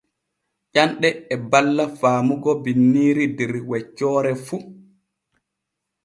Ƴanɗe 0.73 1.09
e 1.33 1.35
balla 1.49 1.85
faamugo 1.99 2.51
binniiri 2.63 3.25
der 3.37 3.53
weccoore 3.69 4.31
fu. 4.45 4.55